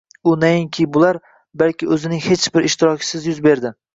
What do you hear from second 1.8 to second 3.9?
o’zining hech bir ishtirokisiz yuz berdi.